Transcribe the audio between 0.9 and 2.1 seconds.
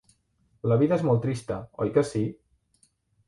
és molt trista, oi que